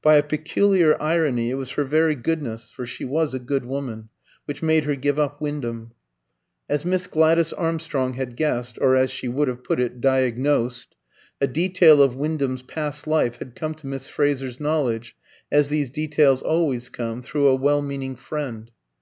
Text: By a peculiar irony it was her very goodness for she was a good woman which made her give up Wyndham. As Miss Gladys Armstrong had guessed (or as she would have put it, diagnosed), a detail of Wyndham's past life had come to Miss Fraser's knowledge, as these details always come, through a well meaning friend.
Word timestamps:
By 0.00 0.16
a 0.16 0.22
peculiar 0.22 0.96
irony 1.02 1.50
it 1.50 1.56
was 1.56 1.72
her 1.72 1.84
very 1.84 2.14
goodness 2.14 2.70
for 2.70 2.86
she 2.86 3.04
was 3.04 3.34
a 3.34 3.38
good 3.38 3.66
woman 3.66 4.08
which 4.46 4.62
made 4.62 4.84
her 4.84 4.96
give 4.96 5.18
up 5.18 5.38
Wyndham. 5.38 5.92
As 6.66 6.86
Miss 6.86 7.06
Gladys 7.06 7.52
Armstrong 7.52 8.14
had 8.14 8.36
guessed 8.38 8.78
(or 8.80 8.96
as 8.96 9.10
she 9.10 9.28
would 9.28 9.48
have 9.48 9.62
put 9.62 9.78
it, 9.78 10.00
diagnosed), 10.00 10.94
a 11.42 11.46
detail 11.46 12.02
of 12.02 12.16
Wyndham's 12.16 12.62
past 12.62 13.06
life 13.06 13.36
had 13.36 13.54
come 13.54 13.74
to 13.74 13.86
Miss 13.86 14.08
Fraser's 14.08 14.58
knowledge, 14.58 15.14
as 15.52 15.68
these 15.68 15.90
details 15.90 16.40
always 16.40 16.88
come, 16.88 17.20
through 17.20 17.46
a 17.46 17.54
well 17.54 17.82
meaning 17.82 18.16
friend. 18.16 18.70